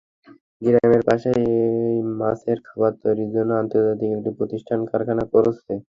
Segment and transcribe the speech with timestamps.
[0.61, 1.45] গ্রামের পাশেই
[2.19, 5.71] মাছের খাবার তৈরির জন্য আন্তর্জাতিক একটি প্রতিষ্ঠান কারখানা করেছে।